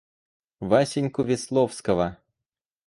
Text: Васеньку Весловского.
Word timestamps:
Васеньку 0.69 1.21
Весловского. 1.29 2.07